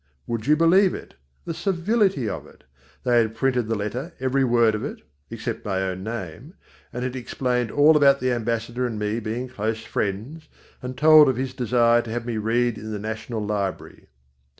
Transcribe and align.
Would 0.25 0.47
you 0.47 0.55
believe 0.55 0.95
it? 0.95 1.13
The 1.45 1.53
civility 1.53 2.27
of 2.27 2.47
it! 2.47 2.63
They 3.03 3.19
had 3.19 3.35
printed 3.35 3.67
the 3.67 3.75
letter, 3.77 4.13
every 4.19 4.43
word 4.43 4.73
of 4.73 4.83
it 4.83 5.03
except 5.29 5.63
my 5.63 5.79
own 5.83 6.03
name 6.03 6.55
and 6.91 7.05
it 7.05 7.15
explained 7.15 7.69
all 7.69 7.95
about 7.95 8.19
the 8.19 8.31
ambassador 8.31 8.87
and 8.87 8.97
me 8.97 9.19
being 9.19 9.47
close 9.47 9.83
friends, 9.83 10.49
and 10.81 10.97
told 10.97 11.29
of 11.29 11.35
his 11.35 11.53
desire 11.53 12.01
to 12.01 12.09
have 12.09 12.25
me 12.25 12.37
read 12.37 12.79
in 12.79 12.91
the 12.91 12.97
National 12.97 13.45
Library. 13.45 14.07